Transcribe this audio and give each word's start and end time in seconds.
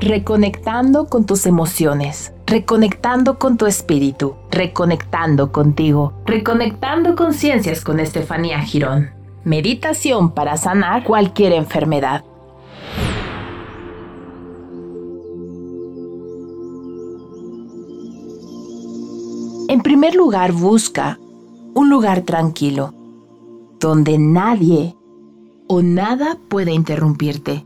reconectando 0.00 1.06
con 1.06 1.26
tus 1.26 1.46
emociones, 1.46 2.32
reconectando 2.46 3.38
con 3.38 3.56
tu 3.56 3.66
espíritu, 3.66 4.36
reconectando 4.50 5.52
contigo, 5.52 6.12
reconectando 6.26 7.16
conciencias 7.16 7.82
con 7.82 8.00
Estefanía 8.00 8.60
Girón. 8.60 9.10
Meditación 9.44 10.32
para 10.32 10.56
sanar 10.56 11.04
cualquier 11.04 11.52
enfermedad. 11.52 12.24
En 19.68 19.82
primer 19.82 20.14
lugar, 20.14 20.52
busca 20.52 21.18
un 21.74 21.90
lugar 21.90 22.22
tranquilo, 22.22 22.94
donde 23.80 24.18
nadie 24.18 24.96
o 25.68 25.82
nada 25.82 26.38
pueda 26.48 26.70
interrumpirte. 26.70 27.64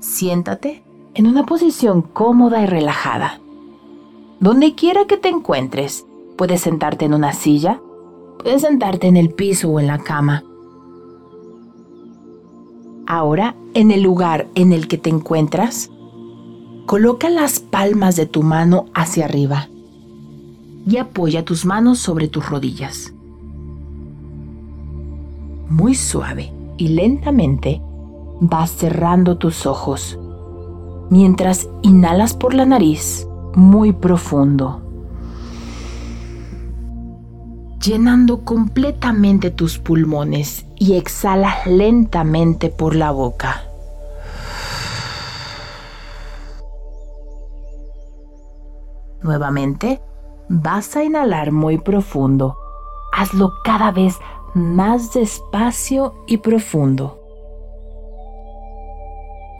Siéntate 0.00 0.82
en 1.20 1.26
una 1.26 1.44
posición 1.44 2.00
cómoda 2.00 2.62
y 2.62 2.66
relajada. 2.66 3.40
Donde 4.40 4.74
quiera 4.74 5.04
que 5.04 5.18
te 5.18 5.28
encuentres, 5.28 6.06
puedes 6.38 6.62
sentarte 6.62 7.04
en 7.04 7.12
una 7.12 7.34
silla, 7.34 7.78
puedes 8.42 8.62
sentarte 8.62 9.06
en 9.06 9.18
el 9.18 9.28
piso 9.28 9.68
o 9.68 9.78
en 9.78 9.86
la 9.86 9.98
cama. 9.98 10.44
Ahora, 13.06 13.54
en 13.74 13.90
el 13.90 14.00
lugar 14.00 14.46
en 14.54 14.72
el 14.72 14.88
que 14.88 14.96
te 14.96 15.10
encuentras, 15.10 15.90
coloca 16.86 17.28
las 17.28 17.60
palmas 17.60 18.16
de 18.16 18.24
tu 18.24 18.42
mano 18.42 18.86
hacia 18.94 19.26
arriba 19.26 19.68
y 20.86 20.96
apoya 20.96 21.44
tus 21.44 21.66
manos 21.66 21.98
sobre 21.98 22.28
tus 22.28 22.48
rodillas. 22.48 23.12
Muy 25.68 25.94
suave 25.94 26.50
y 26.78 26.88
lentamente 26.88 27.82
vas 28.40 28.70
cerrando 28.70 29.36
tus 29.36 29.66
ojos 29.66 30.18
mientras 31.10 31.68
inhalas 31.82 32.34
por 32.34 32.54
la 32.54 32.64
nariz 32.64 33.26
muy 33.54 33.92
profundo, 33.92 34.80
llenando 37.82 38.44
completamente 38.44 39.50
tus 39.50 39.78
pulmones 39.78 40.66
y 40.76 40.94
exhalas 40.94 41.66
lentamente 41.66 42.70
por 42.70 42.94
la 42.94 43.10
boca. 43.10 43.64
Nuevamente, 49.22 50.00
vas 50.48 50.96
a 50.96 51.04
inhalar 51.04 51.52
muy 51.52 51.76
profundo. 51.78 52.56
Hazlo 53.12 53.52
cada 53.64 53.90
vez 53.90 54.16
más 54.54 55.12
despacio 55.12 56.14
y 56.26 56.38
profundo. 56.38 57.19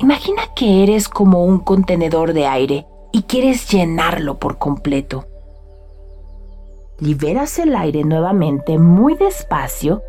Imagina 0.01 0.43
que 0.57 0.83
eres 0.83 1.11
como 1.11 1.45
un 1.45 1.59
contenedor 1.59 2.33
de 2.33 2.47
aire 2.47 2.87
y 3.13 3.25
quieres 3.25 3.69
llenarlo 3.71 4.39
por 4.39 4.57
completo. 4.57 5.27
Liberas 6.99 7.59
el 7.59 7.77
aire 7.77 8.05
nuevamente 8.05 8.79
muy 8.79 9.15
despacio, 9.15 10.03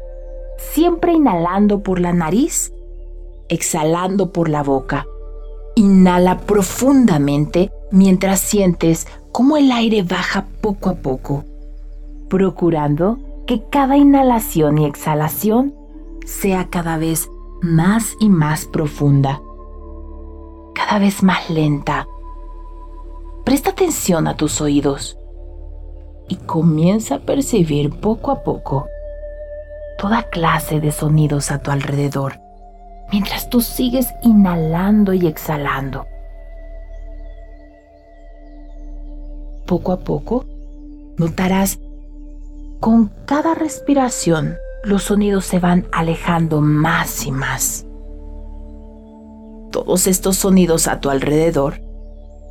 siempre 0.57 1.11
inhalando 1.11 1.83
por 1.83 1.99
la 1.99 2.13
nariz, 2.13 2.71
exhalando 3.49 4.31
por 4.31 4.47
la 4.47 4.63
boca. 4.63 5.05
Inhala 5.75 6.39
profundamente 6.39 7.69
mientras 7.91 8.39
sientes 8.39 9.07
cómo 9.33 9.57
el 9.57 9.73
aire 9.73 10.03
baja 10.03 10.47
poco 10.61 10.89
a 10.89 10.95
poco, 10.95 11.43
procurando 12.29 13.19
que 13.45 13.61
cada 13.69 13.97
inhalación 13.97 14.77
y 14.77 14.85
exhalación 14.85 15.75
sea 16.25 16.69
cada 16.69 16.97
vez 16.97 17.29
más 17.61 18.15
y 18.21 18.29
más 18.29 18.65
profunda, 18.65 19.41
cada 20.85 20.99
vez 20.99 21.21
más 21.21 21.49
lenta. 21.49 22.07
Presta 23.45 23.69
atención 23.69 24.27
a 24.27 24.35
tus 24.35 24.61
oídos 24.61 25.17
y 26.27 26.37
comienza 26.37 27.15
a 27.15 27.19
percibir 27.19 27.99
poco 27.99 28.31
a 28.31 28.43
poco 28.43 28.87
toda 29.97 30.23
clase 30.23 30.79
de 30.79 30.91
sonidos 30.91 31.51
a 31.51 31.59
tu 31.59 31.69
alrededor 31.69 32.39
mientras 33.11 33.49
tú 33.49 33.61
sigues 33.61 34.07
inhalando 34.23 35.13
y 35.13 35.27
exhalando. 35.27 36.07
Poco 39.67 39.91
a 39.91 39.99
poco 39.99 40.45
notarás 41.17 41.79
con 42.79 43.11
cada 43.25 43.53
respiración, 43.53 44.57
los 44.83 45.03
sonidos 45.03 45.45
se 45.45 45.59
van 45.59 45.85
alejando 45.91 46.61
más 46.61 47.25
y 47.25 47.31
más. 47.31 47.85
Todos 49.71 50.07
estos 50.07 50.37
sonidos 50.37 50.87
a 50.87 50.99
tu 50.99 51.09
alrededor 51.09 51.81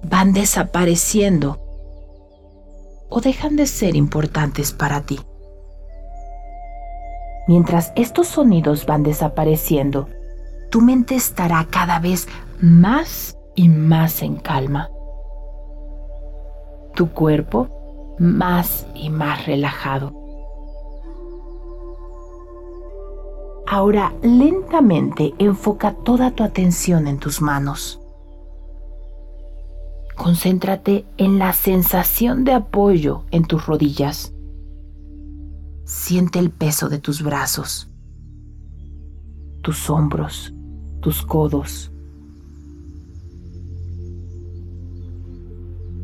van 0.03 0.33
desapareciendo 0.33 1.61
o 3.11 3.21
dejan 3.21 3.57
de 3.57 3.67
ser 3.67 3.95
importantes 3.95 4.73
para 4.73 5.03
ti. 5.03 5.21
Mientras 7.47 7.93
estos 7.97 8.29
sonidos 8.29 8.87
van 8.87 9.03
desapareciendo, 9.03 10.09
tu 10.71 10.81
mente 10.81 11.15
estará 11.15 11.67
cada 11.69 11.99
vez 11.99 12.27
más 12.61 13.37
y 13.55 13.69
más 13.69 14.23
en 14.23 14.37
calma. 14.37 14.89
Tu 16.95 17.11
cuerpo 17.11 18.17
más 18.19 18.87
y 18.95 19.11
más 19.11 19.47
relajado. 19.47 20.20
Ahora 23.73 24.13
lentamente 24.25 25.33
enfoca 25.39 25.95
toda 25.95 26.33
tu 26.33 26.43
atención 26.43 27.07
en 27.07 27.19
tus 27.21 27.41
manos. 27.41 28.01
Concéntrate 30.17 31.05
en 31.19 31.39
la 31.39 31.53
sensación 31.53 32.43
de 32.43 32.53
apoyo 32.53 33.23
en 33.31 33.45
tus 33.45 33.65
rodillas. 33.67 34.33
Siente 35.85 36.41
el 36.41 36.51
peso 36.51 36.89
de 36.89 36.99
tus 36.99 37.23
brazos, 37.23 37.89
tus 39.63 39.89
hombros, 39.89 40.53
tus 41.01 41.23
codos. 41.23 41.93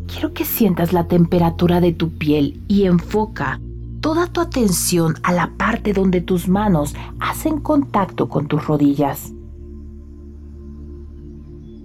Quiero 0.06 0.33
que 0.33 0.44
sientas 0.44 0.93
la 0.93 1.09
temperatura 1.09 1.81
de 1.81 1.93
tu 1.93 2.10
piel 2.10 2.62
y 2.69 2.84
enfoca 2.84 3.60
toda 4.06 4.28
tu 4.28 4.40
atención 4.40 5.16
a 5.24 5.32
la 5.32 5.50
parte 5.56 5.92
donde 5.92 6.20
tus 6.20 6.46
manos 6.46 6.94
hacen 7.18 7.58
contacto 7.58 8.28
con 8.28 8.46
tus 8.46 8.64
rodillas. 8.64 9.32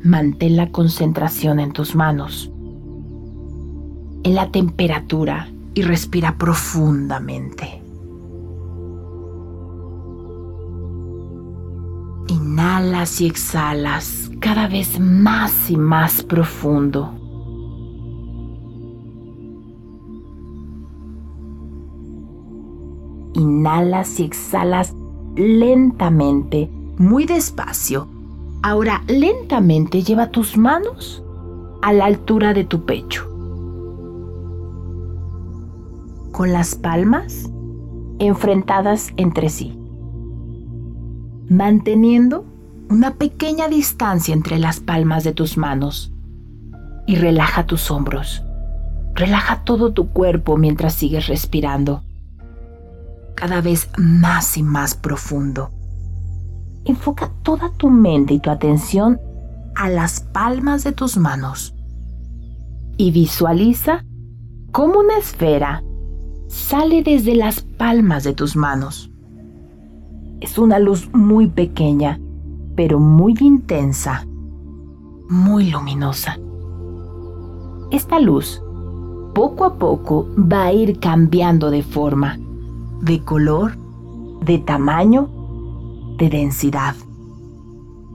Mantén 0.03 0.55
la 0.55 0.71
concentración 0.71 1.59
en 1.59 1.71
tus 1.71 1.95
manos, 1.95 2.51
en 4.21 4.35
la 4.35 4.51
temperatura 4.51 5.49
y 5.73 5.81
respira 5.81 6.37
profundamente. 6.37 7.81
Inhalas 12.27 13.19
y 13.19 13.25
exhalas 13.25 14.29
cada 14.39 14.67
vez 14.67 14.99
más 14.99 15.71
y 15.71 15.75
más 15.75 16.21
profundo. 16.21 17.20
Inhalas 23.41 24.19
y 24.19 24.23
exhalas 24.23 24.93
lentamente, 25.35 26.69
muy 26.99 27.25
despacio. 27.25 28.07
Ahora 28.61 29.01
lentamente 29.07 30.03
lleva 30.03 30.29
tus 30.29 30.57
manos 30.57 31.23
a 31.81 31.91
la 31.91 32.05
altura 32.05 32.53
de 32.53 32.63
tu 32.63 32.85
pecho. 32.85 33.25
Con 36.31 36.53
las 36.53 36.75
palmas 36.75 37.49
enfrentadas 38.19 39.11
entre 39.17 39.49
sí. 39.49 39.75
Manteniendo 41.49 42.45
una 42.91 43.15
pequeña 43.15 43.69
distancia 43.69 44.35
entre 44.35 44.59
las 44.59 44.79
palmas 44.79 45.23
de 45.23 45.33
tus 45.33 45.57
manos. 45.57 46.13
Y 47.07 47.15
relaja 47.15 47.65
tus 47.65 47.89
hombros. 47.89 48.43
Relaja 49.15 49.63
todo 49.63 49.93
tu 49.93 50.09
cuerpo 50.09 50.57
mientras 50.57 50.93
sigues 50.93 51.25
respirando 51.25 52.03
cada 53.41 53.59
vez 53.59 53.89
más 53.97 54.55
y 54.55 54.61
más 54.61 54.93
profundo. 54.93 55.71
Enfoca 56.85 57.31
toda 57.41 57.71
tu 57.71 57.89
mente 57.89 58.35
y 58.35 58.39
tu 58.39 58.51
atención 58.51 59.19
a 59.75 59.89
las 59.89 60.19
palmas 60.19 60.83
de 60.83 60.91
tus 60.91 61.17
manos 61.17 61.73
y 62.97 63.09
visualiza 63.09 64.05
cómo 64.71 64.99
una 64.99 65.17
esfera 65.17 65.83
sale 66.49 67.01
desde 67.01 67.33
las 67.33 67.61
palmas 67.61 68.23
de 68.23 68.33
tus 68.33 68.55
manos. 68.55 69.09
Es 70.39 70.59
una 70.59 70.77
luz 70.77 71.09
muy 71.11 71.47
pequeña, 71.47 72.19
pero 72.75 72.99
muy 72.99 73.35
intensa, 73.39 74.23
muy 75.29 75.71
luminosa. 75.71 76.37
Esta 77.89 78.19
luz 78.19 78.61
poco 79.33 79.65
a 79.65 79.79
poco 79.79 80.27
va 80.37 80.65
a 80.65 80.73
ir 80.73 80.99
cambiando 80.99 81.71
de 81.71 81.81
forma 81.81 82.37
de 83.01 83.21
color, 83.21 83.77
de 84.45 84.59
tamaño, 84.59 85.29
de 86.17 86.29
densidad. 86.29 86.95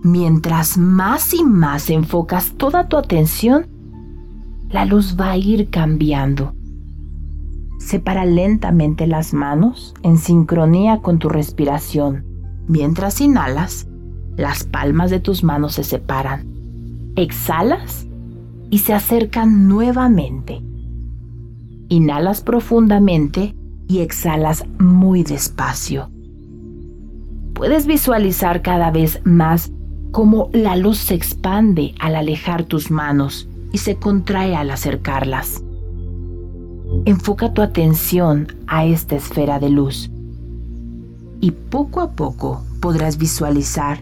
mientras 0.02 0.78
más 0.78 1.34
y 1.34 1.42
más 1.42 1.90
enfocas 1.90 2.52
toda 2.56 2.88
tu 2.88 2.96
atención, 2.96 3.66
la 4.68 4.84
luz 4.84 5.16
va 5.18 5.32
a 5.32 5.36
ir 5.36 5.68
cambiando. 5.70 6.54
Separa 7.80 8.24
lentamente 8.24 9.08
las 9.08 9.34
manos 9.34 9.94
en 10.02 10.18
sincronía 10.18 10.98
con 10.98 11.18
tu 11.18 11.28
respiración. 11.28 12.24
Mientras 12.68 13.20
inhalas, 13.20 13.88
las 14.36 14.64
palmas 14.64 15.10
de 15.10 15.18
tus 15.18 15.42
manos 15.42 15.74
se 15.74 15.82
separan. 15.82 16.46
Exhalas 17.16 18.06
y 18.70 18.78
se 18.78 18.92
acercan 18.92 19.66
nuevamente. 19.66 20.62
Inhalas 21.88 22.42
profundamente 22.42 23.56
y 23.88 24.00
exhalas 24.00 24.64
muy 24.78 25.22
despacio. 25.22 26.10
Puedes 27.54 27.86
visualizar 27.86 28.62
cada 28.62 28.90
vez 28.90 29.20
más 29.24 29.70
cómo 30.10 30.50
la 30.52 30.76
luz 30.76 30.98
se 30.98 31.14
expande 31.14 31.94
al 31.98 32.16
alejar 32.16 32.64
tus 32.64 32.90
manos 32.90 33.48
y 33.72 33.78
se 33.78 33.96
contrae 33.96 34.56
al 34.56 34.70
acercarlas. 34.70 35.62
Enfoca 37.04 37.52
tu 37.52 37.62
atención 37.62 38.48
a 38.66 38.84
esta 38.84 39.16
esfera 39.16 39.58
de 39.58 39.70
luz 39.70 40.10
y 41.40 41.50
poco 41.50 42.00
a 42.00 42.12
poco 42.12 42.62
podrás 42.80 43.18
visualizar 43.18 43.98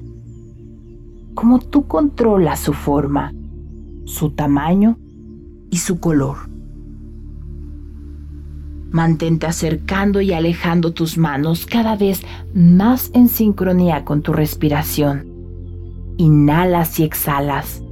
cómo 1.35 1.59
tú 1.59 1.87
controlas 1.87 2.61
su 2.61 2.73
forma, 2.73 3.33
su 4.05 4.31
tamaño 4.31 4.97
y 5.71 5.79
su 5.79 5.99
color. 5.99 6.54
Mantente 8.95 9.49
acercando 9.49 10.21
y 10.21 10.33
alejando 10.33 10.93
tus 10.93 11.19
manos 11.19 11.67
cada 11.67 11.97
vez 11.97 12.23
más 12.55 13.11
en 13.13 13.29
sincronía 13.29 14.05
con 14.05 14.23
tu 14.23 14.33
respiración. 14.33 15.27
Inhalas 16.17 17.01
y 17.01 17.03
exhalas. 17.03 17.83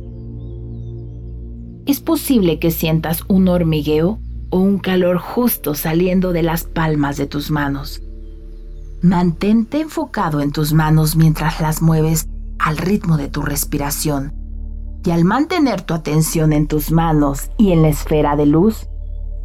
Es 1.87 1.99
posible 1.99 2.61
que 2.61 2.71
sientas 2.71 3.25
un 3.27 3.49
hormigueo 3.49 4.21
o 4.51 4.61
un 4.61 4.79
calor 4.79 5.19
justo 5.19 5.75
saliendo 5.75 6.33
de 6.33 6.45
las 6.45 6.63
palmas 6.63 7.17
de 7.17 7.27
tus 7.27 7.51
manos. 7.51 8.01
Mantente 9.03 9.81
enfocado 9.81 10.41
en 10.41 10.53
tus 10.53 10.73
manos 10.73 11.17
mientras 11.17 11.61
las 11.61 11.83
mueves 11.83 12.29
al 12.61 12.77
ritmo 12.77 13.17
de 13.17 13.27
tu 13.27 13.43
respiración. 13.43 14.35
Y 15.05 15.11
al 15.11 15.25
mantener 15.25 15.83
tu 15.83 15.95
atención 15.95 16.53
en 16.53 16.69
tus 16.69 16.93
manos 16.93 17.51
y 17.59 17.73
en 17.73 17.83
la 17.83 17.89
esfera 17.89 18.37
de 18.37 18.47
luz, 18.47 18.87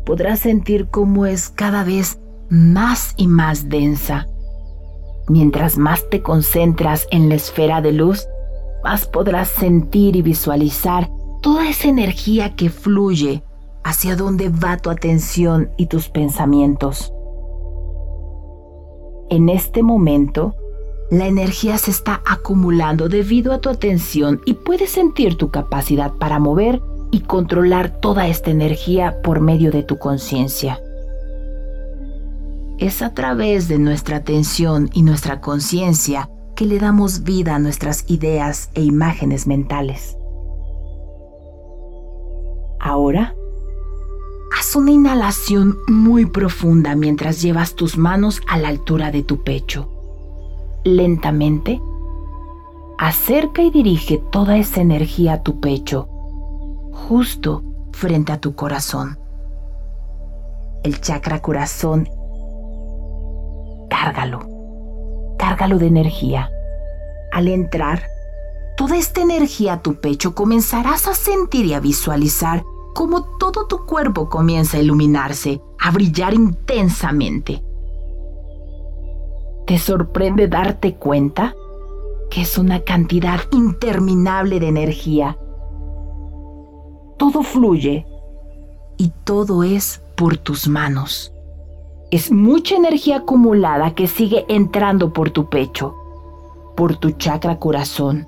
podrás 0.07 0.39
sentir 0.39 0.88
cómo 0.88 1.25
es 1.25 1.50
cada 1.50 1.83
vez 1.83 2.18
más 2.50 3.13
y 3.18 3.27
más 3.27 3.68
densa. 3.68 4.25
Mientras 5.27 5.77
más 5.77 6.09
te 6.09 6.21
concentras 6.21 7.07
en 7.12 7.27
la 7.27 7.36
esfera 7.36 7.81
de 7.81 7.92
luz, 7.92 8.25
más 8.86 9.06
podrás 9.06 9.50
sentir 9.50 10.15
y 10.15 10.21
visualizar 10.21 11.09
toda 11.42 11.69
esa 11.69 11.89
energía 11.89 12.56
que 12.56 12.69
fluye 12.69 13.44
hacia 13.83 14.15
donde 14.15 14.48
va 14.48 14.77
tu 14.77 14.89
atención 14.89 15.71
y 15.75 15.88
tus 15.88 16.07
pensamientos. 16.07 17.12
En 19.30 19.50
este 19.50 19.83
momento, 19.83 20.56
la 21.12 21.27
energía 21.27 21.77
se 21.77 21.92
está 21.92 22.21
acumulando 22.25 23.09
debido 23.09 23.51
a 23.51 23.59
tu 23.59 23.68
atención 23.68 24.39
y 24.45 24.54
puedes 24.54 24.89
sentir 24.89 25.36
tu 25.36 25.51
capacidad 25.51 26.13
para 26.13 26.39
mover 26.39 26.81
y 27.12 27.21
controlar 27.21 28.00
toda 28.00 28.27
esta 28.27 28.51
energía 28.51 29.21
por 29.21 29.39
medio 29.39 29.71
de 29.71 29.83
tu 29.83 29.98
conciencia. 29.98 30.80
Es 32.77 33.01
a 33.01 33.13
través 33.13 33.68
de 33.68 33.80
nuestra 33.80 34.18
atención 34.18 34.89
y 34.94 35.01
nuestra 35.01 35.42
conciencia 35.42 36.30
que 36.56 36.65
le 36.65 36.80
damos 36.80 37.24
vida 37.24 37.56
a 37.56 37.59
nuestras 37.59 38.09
ideas 38.09 38.69
e 38.74 38.83
imágenes 38.83 39.48
mentales. 39.48 40.18
Ahora, 42.80 43.36
haz 44.57 44.75
una 44.75 44.92
inhalación 44.92 45.77
muy 45.88 46.25
profunda 46.25 46.95
mientras 46.95 47.42
llevas 47.42 47.75
tus 47.75 47.98
manos 47.98 48.42
a 48.48 48.57
la 48.57 48.69
altura 48.69 49.12
de 49.12 49.24
tu 49.24 49.44
pecho 49.44 49.89
lentamente, 50.88 51.81
acerca 52.98 53.62
y 53.62 53.69
dirige 53.69 54.21
toda 54.31 54.57
esa 54.57 54.81
energía 54.81 55.33
a 55.33 55.44
tu 55.44 55.59
pecho, 55.59 56.07
justo 56.97 57.63
frente 57.94 58.33
a 58.33 58.41
tu 58.41 58.55
corazón. 58.55 59.17
El 60.83 60.99
chakra 60.99 61.41
corazón, 61.41 62.09
cárgalo, 63.89 64.39
cárgalo 65.38 65.77
de 65.77 65.88
energía. 65.88 66.49
Al 67.31 67.47
entrar, 67.47 68.03
toda 68.75 68.97
esta 68.97 69.21
energía 69.21 69.73
a 69.73 69.81
tu 69.81 69.95
pecho 69.95 70.35
comenzarás 70.35 71.07
a 71.07 71.13
sentir 71.13 71.65
y 71.65 71.73
a 71.73 71.79
visualizar 71.79 72.63
cómo 72.94 73.23
todo 73.38 73.67
tu 73.67 73.85
cuerpo 73.85 74.27
comienza 74.27 74.77
a 74.77 74.81
iluminarse, 74.81 75.61
a 75.79 75.91
brillar 75.91 76.33
intensamente. 76.33 77.63
¿Te 79.65 79.77
sorprende 79.77 80.47
darte 80.47 80.95
cuenta 80.95 81.55
que 82.29 82.41
es 82.41 82.57
una 82.57 82.83
cantidad 82.83 83.39
interminable 83.51 84.59
de 84.59 84.67
energía? 84.67 85.38
Todo 87.17 87.41
fluye 87.41 88.05
y 88.97 89.11
todo 89.23 89.63
es 89.63 90.03
por 90.15 90.37
tus 90.37 90.67
manos. 90.67 91.33
Es 92.11 92.31
mucha 92.31 92.75
energía 92.75 93.17
acumulada 93.17 93.95
que 93.95 94.05
sigue 94.05 94.45
entrando 94.47 95.13
por 95.13 95.31
tu 95.31 95.49
pecho, 95.49 95.95
por 96.75 96.95
tu 96.97 97.11
chakra 97.11 97.57
corazón 97.57 98.27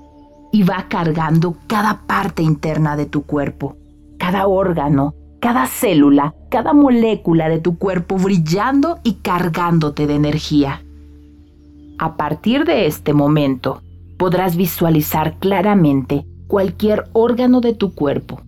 y 0.52 0.64
va 0.64 0.88
cargando 0.90 1.56
cada 1.68 2.02
parte 2.08 2.42
interna 2.42 2.98
de 2.98 3.06
tu 3.06 3.22
cuerpo, 3.22 3.78
cada 4.18 4.48
órgano, 4.48 5.14
cada 5.40 5.68
célula, 5.68 6.34
cada 6.50 6.74
molécula 6.74 7.48
de 7.48 7.60
tu 7.60 7.78
cuerpo 7.78 8.18
brillando 8.18 8.98
y 9.04 9.14
cargándote 9.22 10.08
de 10.08 10.16
energía. 10.16 10.82
A 12.00 12.18
partir 12.18 12.66
de 12.66 12.88
este 12.88 13.14
momento, 13.14 13.84
podrás 14.18 14.56
visualizar 14.56 15.38
claramente 15.38 16.26
cualquier 16.48 17.06
órgano 17.14 17.62
de 17.62 17.76
tu 17.76 17.94
cuerpo 17.94 18.42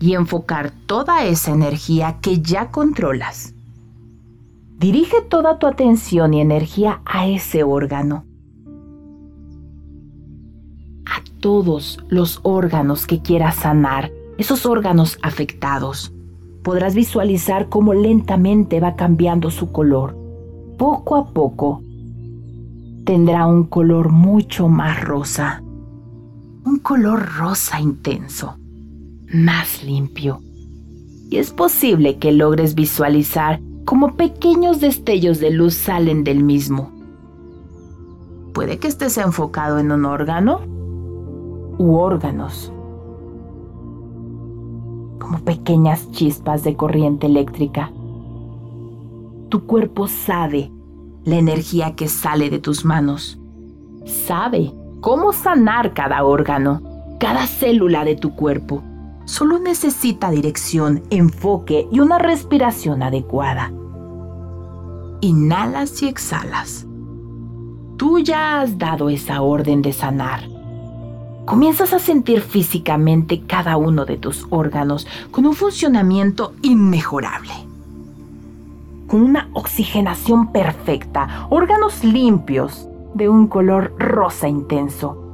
y 0.00 0.14
enfocar 0.14 0.72
toda 0.86 1.24
esa 1.26 1.52
energía 1.52 2.18
que 2.20 2.40
ya 2.40 2.70
controlas. 2.70 3.54
Dirige 4.78 5.20
toda 5.20 5.58
tu 5.58 5.66
atención 5.66 6.32
y 6.32 6.40
energía 6.40 7.02
a 7.04 7.28
ese 7.28 7.62
órgano. 7.62 8.24
A 11.04 11.22
todos 11.40 12.02
los 12.08 12.40
órganos 12.42 13.06
que 13.06 13.20
quieras 13.20 13.56
sanar, 13.56 14.10
esos 14.38 14.64
órganos 14.64 15.18
afectados. 15.22 16.14
Podrás 16.62 16.94
visualizar 16.94 17.68
cómo 17.68 17.92
lentamente 17.92 18.80
va 18.80 18.96
cambiando 18.96 19.50
su 19.50 19.70
color. 19.70 20.16
Poco 20.78 21.16
a 21.16 21.26
poco 21.28 21.82
tendrá 23.04 23.46
un 23.46 23.64
color 23.64 24.10
mucho 24.10 24.68
más 24.68 25.02
rosa, 25.02 25.62
un 26.64 26.78
color 26.78 27.36
rosa 27.36 27.80
intenso, 27.80 28.56
más 29.32 29.84
limpio. 29.84 30.40
Y 31.30 31.36
es 31.36 31.52
posible 31.52 32.18
que 32.18 32.32
logres 32.32 32.74
visualizar 32.74 33.60
cómo 33.84 34.16
pequeños 34.16 34.80
destellos 34.80 35.38
de 35.38 35.50
luz 35.50 35.74
salen 35.74 36.24
del 36.24 36.42
mismo. 36.42 36.90
Puede 38.52 38.78
que 38.78 38.88
estés 38.88 39.16
enfocado 39.18 39.78
en 39.78 39.92
un 39.92 40.04
órgano 40.04 40.60
u 41.78 41.94
órganos, 41.94 42.72
como 45.20 45.38
pequeñas 45.44 46.10
chispas 46.10 46.64
de 46.64 46.74
corriente 46.74 47.26
eléctrica. 47.26 47.92
Tu 49.48 49.64
cuerpo 49.66 50.08
sabe 50.08 50.70
la 51.24 51.36
energía 51.36 51.94
que 51.94 52.08
sale 52.08 52.50
de 52.50 52.58
tus 52.58 52.84
manos. 52.84 53.38
Sabe 54.04 54.72
cómo 55.00 55.32
sanar 55.32 55.94
cada 55.94 56.24
órgano, 56.24 56.82
cada 57.20 57.46
célula 57.46 58.04
de 58.04 58.16
tu 58.16 58.34
cuerpo. 58.34 58.82
Solo 59.24 59.58
necesita 59.58 60.30
dirección, 60.30 61.02
enfoque 61.10 61.88
y 61.90 62.00
una 62.00 62.18
respiración 62.18 63.02
adecuada. 63.02 63.72
Inhalas 65.20 66.02
y 66.02 66.08
exhalas. 66.08 66.86
Tú 67.96 68.18
ya 68.18 68.60
has 68.60 68.78
dado 68.78 69.10
esa 69.10 69.42
orden 69.42 69.82
de 69.82 69.92
sanar. 69.92 70.48
Comienzas 71.44 71.92
a 71.92 71.98
sentir 71.98 72.40
físicamente 72.40 73.42
cada 73.46 73.76
uno 73.76 74.04
de 74.04 74.16
tus 74.16 74.46
órganos 74.50 75.06
con 75.30 75.46
un 75.46 75.54
funcionamiento 75.54 76.54
inmejorable 76.62 77.70
con 79.10 79.22
una 79.22 79.48
oxigenación 79.54 80.52
perfecta, 80.52 81.48
órganos 81.50 82.04
limpios 82.04 82.88
de 83.12 83.28
un 83.28 83.48
color 83.48 83.92
rosa 83.98 84.46
intenso, 84.46 85.29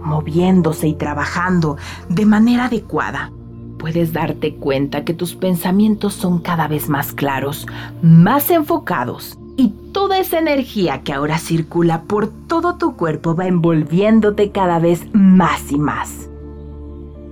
moviéndose 0.00 0.88
y 0.88 0.94
trabajando 0.94 1.76
de 2.08 2.26
manera 2.26 2.66
adecuada. 2.66 3.32
Puedes 3.78 4.12
darte 4.12 4.56
cuenta 4.56 5.04
que 5.04 5.14
tus 5.14 5.34
pensamientos 5.34 6.14
son 6.14 6.40
cada 6.40 6.68
vez 6.68 6.88
más 6.88 7.12
claros, 7.12 7.66
más 8.02 8.50
enfocados 8.50 9.38
y 9.56 9.68
toda 9.92 10.18
esa 10.18 10.38
energía 10.38 11.02
que 11.02 11.12
ahora 11.12 11.38
circula 11.38 12.02
por 12.02 12.28
todo 12.28 12.76
tu 12.76 12.96
cuerpo 12.96 13.34
va 13.34 13.46
envolviéndote 13.46 14.50
cada 14.50 14.78
vez 14.78 15.06
más 15.12 15.70
y 15.70 15.78
más. 15.78 16.28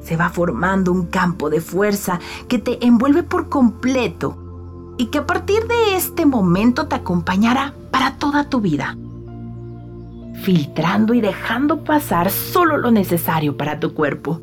Se 0.03 0.17
va 0.17 0.31
formando 0.31 0.93
un 0.93 1.07
campo 1.07 1.51
de 1.51 1.61
fuerza 1.61 2.19
que 2.49 2.59
te 2.59 2.85
envuelve 2.87 3.23
por 3.23 3.49
completo 3.49 4.37
y 4.99 5.07
que 5.07 5.19
a 5.19 5.27
partir 5.27 5.67
de 5.67 5.97
este 5.97 6.27
momento 6.27 6.87
te 6.87 6.97
acompañará 6.97 7.75
para 7.91 8.17
toda 8.17 8.49
tu 8.49 8.61
vida, 8.61 8.97
filtrando 10.43 11.15
y 11.15 11.21
dejando 11.21 11.85
pasar 11.85 12.31
solo 12.31 12.77
lo 12.77 12.91
necesario 12.91 13.57
para 13.57 13.81
tu 13.81 13.95
cuerpo. 13.95 14.41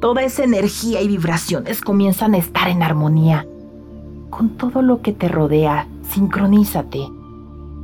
Toda 0.00 0.22
esa 0.22 0.44
energía 0.44 1.00
y 1.00 1.08
vibraciones 1.08 1.80
comienzan 1.80 2.34
a 2.34 2.38
estar 2.38 2.68
en 2.68 2.82
armonía 2.82 3.46
con 4.30 4.50
todo 4.50 4.82
lo 4.82 5.02
que 5.02 5.12
te 5.12 5.28
rodea. 5.28 5.86
Sincronízate. 6.10 7.08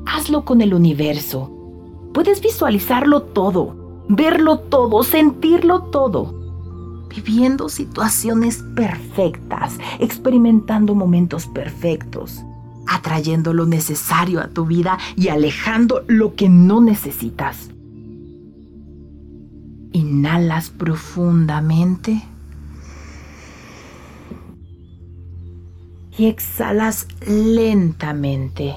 Hazlo 0.06 0.44
con 0.44 0.60
el 0.60 0.74
universo. 0.74 1.50
Puedes 2.12 2.40
visualizarlo 2.40 3.22
todo, 3.22 4.04
verlo 4.08 4.58
todo, 4.58 5.02
sentirlo 5.02 5.84
todo 5.84 6.42
viviendo 7.14 7.68
situaciones 7.68 8.62
perfectas, 8.74 9.78
experimentando 9.98 10.94
momentos 10.94 11.46
perfectos, 11.46 12.42
atrayendo 12.86 13.52
lo 13.52 13.66
necesario 13.66 14.40
a 14.40 14.48
tu 14.48 14.66
vida 14.66 14.98
y 15.16 15.28
alejando 15.28 16.04
lo 16.08 16.34
que 16.34 16.48
no 16.48 16.80
necesitas. 16.80 17.70
Inhalas 19.92 20.70
profundamente 20.70 22.22
y 26.16 26.26
exhalas 26.26 27.06
lentamente. 27.26 28.74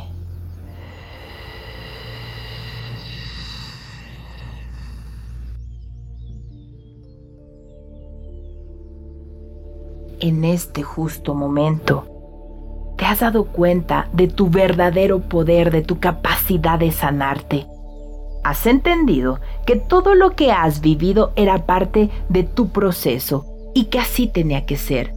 en 10.20 10.44
este 10.44 10.82
justo 10.82 11.36
momento. 11.36 12.15
Has 13.16 13.22
dado 13.22 13.46
cuenta 13.46 14.10
de 14.12 14.28
tu 14.28 14.50
verdadero 14.50 15.22
poder, 15.22 15.72
de 15.72 15.82
tu 15.82 16.02
capacidad 16.02 16.78
de 16.78 16.92
sanarte. 16.92 17.66
Has 18.44 18.66
entendido 18.66 19.40
que 19.66 19.78
todo 19.78 20.16
lo 20.16 20.36
que 20.36 20.52
has 20.52 20.82
vivido 20.82 21.32
era 21.38 21.66
parte 21.66 22.10
de 22.28 22.44
tu 22.44 22.74
proceso 22.74 23.46
y 23.74 23.86
que 23.86 24.00
así 24.00 24.28
tenía 24.28 24.66
que 24.66 24.76
ser. 24.76 25.14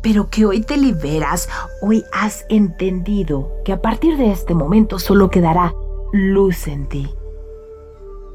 Pero 0.00 0.30
que 0.30 0.46
hoy 0.46 0.62
te 0.62 0.78
liberas, 0.78 1.50
hoy 1.82 2.02
has 2.14 2.46
entendido 2.48 3.52
que 3.66 3.74
a 3.74 3.82
partir 3.82 4.16
de 4.16 4.30
este 4.30 4.54
momento 4.54 4.98
solo 4.98 5.28
quedará 5.28 5.74
luz 6.14 6.66
en 6.66 6.88
ti. 6.88 7.10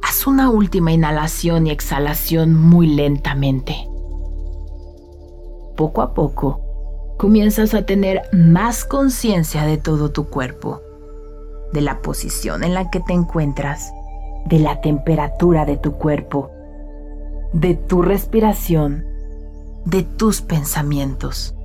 Haz 0.03 0.27
una 0.27 0.51
última 0.51 0.91
inhalación 0.91 1.65
y 1.65 1.71
exhalación 1.71 2.53
muy 2.53 2.85
lentamente 2.85 3.87
poco 5.75 6.01
a 6.01 6.13
poco, 6.13 6.62
comienzas 7.17 7.73
a 7.73 7.85
tener 7.85 8.21
más 8.31 8.85
conciencia 8.85 9.65
de 9.65 9.77
todo 9.77 10.11
tu 10.11 10.25
cuerpo, 10.25 10.81
de 11.71 11.81
la 11.81 12.01
posición 12.01 12.63
en 12.63 12.73
la 12.73 12.89
que 12.89 12.99
te 12.99 13.13
encuentras, 13.13 13.91
de 14.45 14.59
la 14.59 14.81
temperatura 14.81 15.65
de 15.65 15.77
tu 15.77 15.93
cuerpo, 15.93 16.51
de 17.53 17.75
tu 17.75 18.01
respiración, 18.01 19.05
de 19.85 20.03
tus 20.03 20.41
pensamientos. 20.41 21.55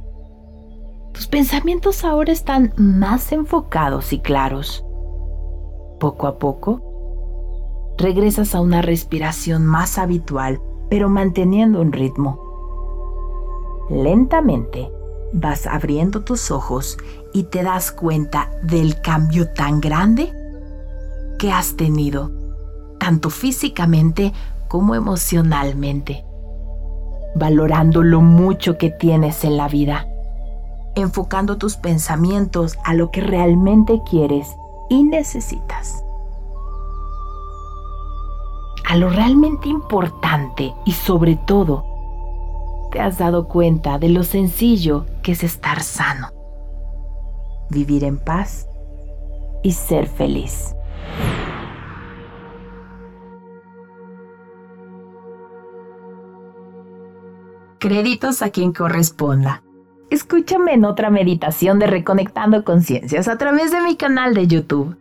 Tus 1.13 1.27
pensamientos 1.27 2.05
ahora 2.05 2.33
están 2.33 2.73
más 2.77 3.33
enfocados 3.33 4.13
y 4.13 4.21
claros. 4.21 4.85
Poco 5.99 6.27
a 6.27 6.39
poco, 6.39 7.95
regresas 7.99 8.55
a 8.55 8.61
una 8.61 8.83
respiración 8.83 9.67
más 9.67 9.99
habitual, 9.99 10.61
pero 10.89 11.09
manteniendo 11.09 11.81
un 11.81 11.93
ritmo 11.93 12.49
Lentamente 13.91 14.91
vas 15.33 15.67
abriendo 15.67 16.23
tus 16.23 16.51
ojos 16.51 16.99
y 17.33 17.45
te 17.45 17.63
das 17.63 17.93
cuenta 17.93 18.51
del 18.63 19.01
cambio 19.01 19.49
tan 19.53 19.81
grande 19.81 20.33
que 21.39 21.53
has 21.53 21.77
tenido, 21.77 22.31
tanto 22.99 23.31
físicamente 23.31 24.33
como 24.69 24.95
emocionalmente, 24.95 26.25
valorando 27.35 28.03
lo 28.03 28.21
mucho 28.21 28.77
que 28.79 28.91
tienes 28.91 29.45
en 29.45 29.57
la 29.57 29.69
vida, 29.69 30.07
enfocando 30.95 31.59
tus 31.59 31.77
pensamientos 31.77 32.77
a 32.85 32.95
lo 32.95 33.11
que 33.11 33.21
realmente 33.21 34.01
quieres 34.09 34.49
y 34.91 35.05
necesitas, 35.05 36.03
a 38.89 38.97
lo 38.97 39.11
realmente 39.11 39.69
importante 39.69 40.75
y 40.85 40.93
sobre 40.93 41.37
todo 41.37 41.85
has 43.01 43.19
dado 43.19 43.49
cuenta 43.49 43.99
de 43.99 44.09
lo 44.09 44.25
sencillo 44.25 45.07
que 45.23 45.33
es 45.33 45.45
estar 45.45 45.83
sano, 45.83 46.33
vivir 47.71 48.05
en 48.05 48.19
paz 48.19 48.69
y 49.63 49.73
ser 49.73 50.07
feliz. 50.07 50.75
Créditos 57.79 58.43
a 58.43 58.51
quien 58.51 58.73
corresponda. 58.73 59.63
Escúchame 60.11 60.73
en 60.73 60.85
otra 60.85 61.11
meditación 61.11 61.79
de 61.79 61.87
Reconectando 61.87 62.65
Conciencias 62.65 63.29
a 63.29 63.39
través 63.39 63.71
de 63.71 63.81
mi 63.83 63.95
canal 63.95 64.35
de 64.35 64.47
YouTube. 64.47 64.97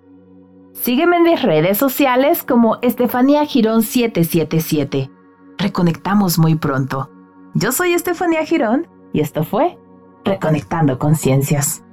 Sígueme 0.73 1.17
en 1.17 1.23
mis 1.23 1.41
redes 1.41 1.77
sociales 1.77 2.43
como 2.43 2.77
Estefanía 2.81 3.45
Girón 3.45 3.81
777. 3.81 5.09
Reconectamos 5.57 6.37
muy 6.37 6.55
pronto. 6.55 7.09
Yo 7.59 7.71
soy 7.71 7.93
Estefanía 7.93 8.45
Girón 8.45 8.87
y 9.13 9.21
esto 9.21 9.43
fue 9.43 9.79
Reconectando 10.23 10.99
Conciencias. 10.99 11.83